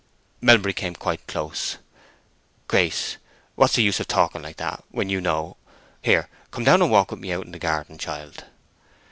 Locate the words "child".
7.99-8.45